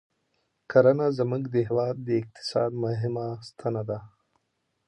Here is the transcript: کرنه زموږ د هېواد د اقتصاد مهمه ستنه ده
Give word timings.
کرنه 0.71 1.07
زموږ 1.17 1.43
د 1.49 1.55
هېواد 1.67 1.95
د 2.07 2.09
اقتصاد 2.21 2.71
مهمه 2.83 3.25
ستنه 3.47 3.83
ده 3.89 3.99